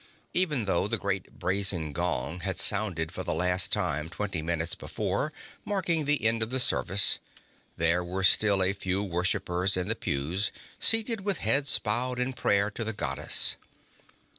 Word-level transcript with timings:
Even 0.33 0.65
though 0.65 0.87
the 0.87 0.97
great 0.97 1.37
brazen 1.37 1.93
gong 1.93 2.39
had 2.39 2.57
sounded 2.57 3.11
for 3.11 3.21
the 3.21 3.35
last 3.35 3.71
time 3.71 4.09
twenty 4.09 4.41
minutes 4.41 4.73
before, 4.73 5.31
marking 5.63 6.05
the 6.05 6.25
end 6.25 6.41
of 6.41 6.49
the 6.49 6.59
service, 6.59 7.19
there 7.77 8.03
were 8.03 8.23
still 8.23 8.63
a 8.63 8.73
few 8.73 9.03
worshippers 9.03 9.77
in 9.77 9.89
the 9.89 9.95
pews, 9.95 10.51
seated 10.79 11.21
with 11.21 11.37
heads 11.37 11.77
bowed 11.77 12.17
in 12.17 12.33
prayer 12.33 12.71
to 12.71 12.83
the 12.83 12.93
Goddess. 12.93 13.57